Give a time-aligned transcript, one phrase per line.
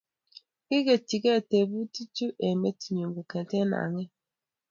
[0.67, 4.11] Kiketchikei tebutik chu eng metinyu kongete ang'et